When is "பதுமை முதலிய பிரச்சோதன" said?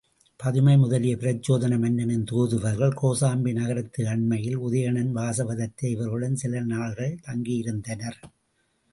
0.39-1.73